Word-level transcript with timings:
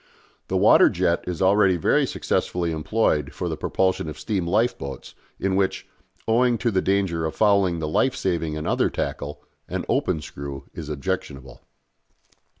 The 0.47 0.57
water 0.57 0.89
jet 0.89 1.23
is 1.27 1.43
already 1.43 1.77
very 1.77 2.07
successfully 2.07 2.71
employed 2.71 3.33
for 3.35 3.47
the 3.47 3.55
propulsion 3.55 4.09
of 4.09 4.17
steam 4.17 4.47
lifeboats 4.47 5.13
in 5.39 5.55
which, 5.55 5.87
owing 6.27 6.57
to 6.57 6.71
the 6.71 6.81
danger 6.81 7.23
of 7.23 7.35
fouling 7.35 7.77
the 7.77 7.87
life 7.87 8.15
saving 8.15 8.57
and 8.57 8.65
other 8.65 8.89
tackle, 8.89 9.43
an 9.69 9.85
open 9.87 10.19
screw 10.19 10.63
is 10.73 10.89
objectionable. 10.89 11.61